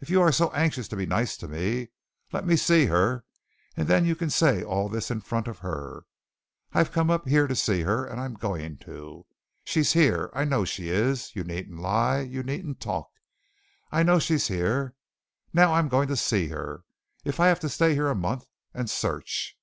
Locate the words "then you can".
3.86-4.30